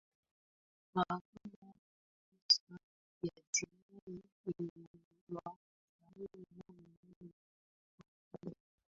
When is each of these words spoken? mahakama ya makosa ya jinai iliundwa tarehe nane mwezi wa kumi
mahakama 0.95 1.51
ya 1.67 1.73
makosa 2.31 2.79
ya 3.25 3.33
jinai 3.51 4.23
iliundwa 4.45 5.57
tarehe 5.99 6.43
nane 6.55 6.87
mwezi 7.03 7.33
wa 7.97 8.03
kumi 8.31 8.55